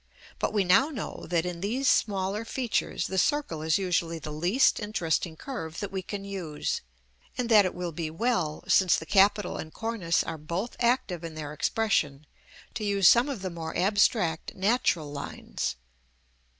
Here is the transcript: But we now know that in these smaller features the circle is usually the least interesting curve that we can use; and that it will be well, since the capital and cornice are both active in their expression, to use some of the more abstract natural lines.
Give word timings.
But 0.39 0.51
we 0.51 0.63
now 0.63 0.89
know 0.89 1.27
that 1.29 1.45
in 1.45 1.61
these 1.61 1.87
smaller 1.87 2.43
features 2.43 3.05
the 3.05 3.19
circle 3.19 3.61
is 3.61 3.77
usually 3.77 4.17
the 4.17 4.31
least 4.33 4.79
interesting 4.79 5.35
curve 5.35 5.79
that 5.79 5.91
we 5.91 6.01
can 6.01 6.25
use; 6.25 6.81
and 7.37 7.49
that 7.49 7.65
it 7.65 7.75
will 7.75 7.91
be 7.91 8.09
well, 8.09 8.63
since 8.67 8.95
the 8.95 9.05
capital 9.05 9.57
and 9.57 9.71
cornice 9.71 10.23
are 10.23 10.39
both 10.39 10.75
active 10.79 11.23
in 11.23 11.35
their 11.35 11.53
expression, 11.53 12.25
to 12.73 12.83
use 12.83 13.07
some 13.07 13.29
of 13.29 13.43
the 13.43 13.51
more 13.51 13.77
abstract 13.77 14.55
natural 14.55 15.11
lines. 15.11 15.75